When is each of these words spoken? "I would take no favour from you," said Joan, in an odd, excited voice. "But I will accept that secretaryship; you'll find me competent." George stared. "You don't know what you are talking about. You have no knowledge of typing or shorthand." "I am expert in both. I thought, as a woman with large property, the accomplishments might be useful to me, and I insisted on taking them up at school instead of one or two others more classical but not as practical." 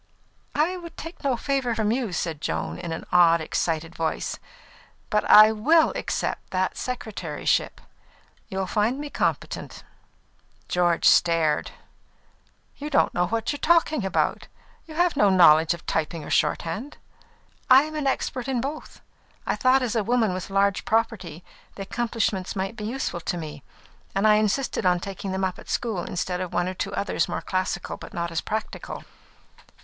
"I 0.55 0.77
would 0.77 0.97
take 0.97 1.23
no 1.23 1.37
favour 1.37 1.75
from 1.75 1.91
you," 1.91 2.11
said 2.11 2.41
Joan, 2.41 2.79
in 2.79 2.91
an 2.91 3.05
odd, 3.11 3.39
excited 3.39 3.93
voice. 3.93 4.39
"But 5.11 5.23
I 5.29 5.51
will 5.51 5.91
accept 5.95 6.49
that 6.49 6.75
secretaryship; 6.75 7.79
you'll 8.49 8.65
find 8.65 8.97
me 8.97 9.11
competent." 9.11 9.83
George 10.67 11.05
stared. 11.07 11.69
"You 12.77 12.89
don't 12.89 13.13
know 13.13 13.27
what 13.27 13.51
you 13.53 13.57
are 13.57 13.61
talking 13.61 14.03
about. 14.03 14.47
You 14.87 14.95
have 14.95 15.15
no 15.15 15.29
knowledge 15.29 15.75
of 15.75 15.85
typing 15.85 16.23
or 16.23 16.31
shorthand." 16.31 16.97
"I 17.69 17.83
am 17.83 18.07
expert 18.07 18.47
in 18.47 18.59
both. 18.59 19.01
I 19.45 19.55
thought, 19.55 19.83
as 19.83 19.95
a 19.95 20.03
woman 20.03 20.33
with 20.33 20.49
large 20.49 20.83
property, 20.83 21.43
the 21.75 21.83
accomplishments 21.83 22.55
might 22.55 22.75
be 22.75 22.85
useful 22.85 23.19
to 23.21 23.37
me, 23.37 23.61
and 24.15 24.27
I 24.27 24.37
insisted 24.37 24.83
on 24.83 24.99
taking 24.99 25.31
them 25.31 25.43
up 25.43 25.59
at 25.59 25.69
school 25.69 26.03
instead 26.03 26.41
of 26.41 26.51
one 26.53 26.67
or 26.67 26.73
two 26.73 26.91
others 26.95 27.29
more 27.29 27.41
classical 27.43 27.97
but 27.97 28.15
not 28.15 28.31
as 28.31 28.41
practical." 28.41 29.03